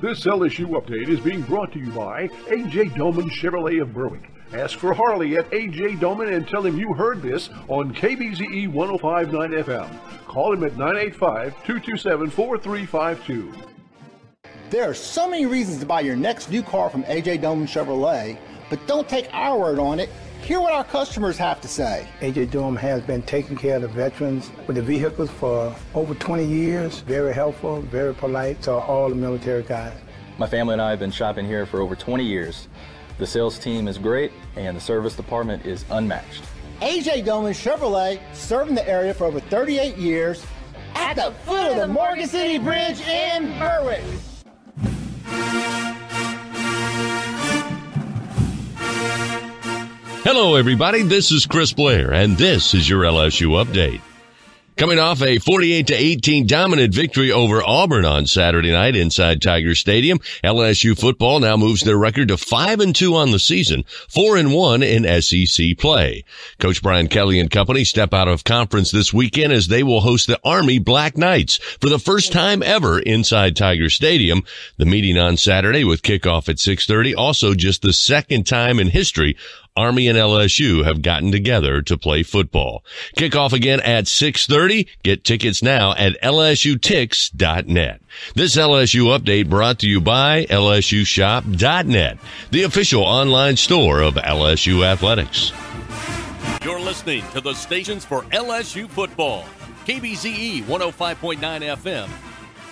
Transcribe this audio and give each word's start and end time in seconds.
This 0.00 0.24
LSU 0.24 0.68
update 0.80 1.10
is 1.10 1.20
being 1.20 1.42
brought 1.42 1.72
to 1.72 1.78
you 1.78 1.90
by 1.92 2.28
AJ 2.48 2.96
Doman 2.96 3.28
Chevrolet 3.28 3.82
of 3.82 3.92
Berwick. 3.92 4.30
Ask 4.54 4.78
for 4.78 4.94
Harley 4.94 5.36
at 5.36 5.50
AJ 5.50 6.00
Doman 6.00 6.32
and 6.32 6.48
tell 6.48 6.64
him 6.64 6.78
you 6.78 6.94
heard 6.94 7.20
this 7.20 7.50
on 7.68 7.94
KBZE 7.94 8.72
1059 8.72 9.50
FM. 9.62 10.26
Call 10.26 10.54
him 10.54 10.64
at 10.64 10.78
985 10.78 11.52
227 11.66 12.30
4352. 12.30 13.52
There 14.70 14.88
are 14.88 14.94
so 14.94 15.28
many 15.28 15.44
reasons 15.44 15.80
to 15.80 15.86
buy 15.86 16.00
your 16.00 16.16
next 16.16 16.50
new 16.50 16.62
car 16.62 16.88
from 16.88 17.04
AJ 17.04 17.42
Doman 17.42 17.66
Chevrolet, 17.66 18.38
but 18.70 18.84
don't 18.86 19.06
take 19.06 19.28
our 19.34 19.58
word 19.58 19.78
on 19.78 20.00
it. 20.00 20.08
Hear 20.42 20.60
what 20.60 20.72
our 20.72 20.84
customers 20.84 21.38
have 21.38 21.60
to 21.60 21.68
say. 21.68 22.08
AJ 22.20 22.50
Dome 22.50 22.74
has 22.76 23.02
been 23.02 23.22
taking 23.22 23.56
care 23.56 23.76
of 23.76 23.82
the 23.82 23.88
veterans 23.88 24.50
with 24.66 24.76
the 24.76 24.82
vehicles 24.82 25.30
for 25.30 25.74
over 25.94 26.14
20 26.14 26.44
years. 26.44 27.00
Very 27.00 27.32
helpful, 27.32 27.82
very 27.82 28.14
polite 28.14 28.60
to 28.62 28.72
all 28.72 29.08
the 29.08 29.14
military 29.14 29.62
guys. 29.62 29.92
My 30.38 30.48
family 30.48 30.72
and 30.72 30.82
I 30.82 30.90
have 30.90 30.98
been 30.98 31.12
shopping 31.12 31.46
here 31.46 31.66
for 31.66 31.80
over 31.80 31.94
20 31.94 32.24
years. 32.24 32.66
The 33.18 33.26
sales 33.26 33.58
team 33.58 33.86
is 33.86 33.98
great 33.98 34.32
and 34.56 34.76
the 34.76 34.80
service 34.80 35.14
department 35.14 35.66
is 35.66 35.84
unmatched. 35.90 36.42
AJ 36.80 37.26
Doman 37.26 37.52
Chevrolet, 37.52 38.18
serving 38.34 38.74
the 38.74 38.88
area 38.88 39.12
for 39.12 39.26
over 39.26 39.38
38 39.38 39.98
years, 39.98 40.44
at 40.94 41.14
the 41.14 41.30
foot 41.44 41.72
of 41.72 41.76
the 41.76 41.86
Morgan 41.86 42.26
City 42.26 42.58
Bridge 42.58 43.00
in 43.02 43.46
Berwick. 43.58 43.79
Hello, 50.32 50.54
everybody. 50.54 51.02
This 51.02 51.32
is 51.32 51.44
Chris 51.44 51.72
Blair, 51.72 52.12
and 52.12 52.38
this 52.38 52.72
is 52.72 52.88
your 52.88 53.02
LSU 53.02 53.60
update. 53.60 54.00
Coming 54.76 55.00
off 55.00 55.20
a 55.22 55.38
48 55.38 55.88
to 55.88 55.94
18 55.94 56.46
dominant 56.46 56.94
victory 56.94 57.32
over 57.32 57.60
Auburn 57.62 58.04
on 58.04 58.26
Saturday 58.26 58.70
night 58.70 58.94
inside 58.94 59.42
Tiger 59.42 59.74
Stadium, 59.74 60.20
LSU 60.44 60.98
football 60.98 61.40
now 61.40 61.56
moves 61.56 61.82
their 61.82 61.98
record 61.98 62.28
to 62.28 62.38
5 62.38 62.78
and 62.78 62.94
2 62.94 63.14
on 63.16 63.32
the 63.32 63.40
season, 63.40 63.84
4 64.08 64.36
and 64.36 64.54
1 64.54 64.82
in 64.84 65.20
SEC 65.20 65.76
play. 65.76 66.24
Coach 66.60 66.80
Brian 66.80 67.08
Kelly 67.08 67.40
and 67.40 67.50
company 67.50 67.82
step 67.84 68.14
out 68.14 68.28
of 68.28 68.44
conference 68.44 68.92
this 68.92 69.12
weekend 69.12 69.52
as 69.52 69.66
they 69.66 69.82
will 69.82 70.00
host 70.00 70.28
the 70.28 70.40
Army 70.44 70.78
Black 70.78 71.18
Knights 71.18 71.56
for 71.80 71.88
the 71.88 71.98
first 71.98 72.32
time 72.32 72.62
ever 72.62 73.00
inside 73.00 73.56
Tiger 73.56 73.90
Stadium. 73.90 74.44
The 74.78 74.86
meeting 74.86 75.18
on 75.18 75.36
Saturday 75.36 75.82
with 75.82 76.02
kickoff 76.02 76.48
at 76.48 76.60
6:30, 76.60 77.14
also 77.16 77.52
just 77.52 77.82
the 77.82 77.92
second 77.92 78.46
time 78.46 78.78
in 78.78 78.88
history 78.88 79.36
Army 79.76 80.08
and 80.08 80.18
LSU 80.18 80.84
have 80.84 81.02
gotten 81.02 81.32
together 81.32 81.82
to 81.82 81.96
play 81.96 82.22
football. 82.22 82.84
Kickoff 83.16 83.52
again 83.52 83.80
at 83.80 84.04
6:30. 84.06 84.86
Get 85.02 85.24
tickets 85.24 85.62
now 85.62 85.94
at 85.94 86.20
lsutix.net. 86.22 88.00
This 88.34 88.56
LSU 88.56 89.18
update 89.18 89.48
brought 89.48 89.78
to 89.80 89.88
you 89.88 90.00
by 90.00 90.46
lsushop.net, 90.46 92.18
the 92.50 92.62
official 92.62 93.02
online 93.02 93.56
store 93.56 94.00
of 94.00 94.14
LSU 94.14 94.84
Athletics. 94.84 95.52
You're 96.64 96.80
listening 96.80 97.24
to 97.32 97.40
the 97.40 97.54
stations 97.54 98.04
for 98.04 98.22
LSU 98.24 98.88
football. 98.88 99.46
KBZE 99.86 100.64
105.9 100.64 101.38
FM 101.38 102.29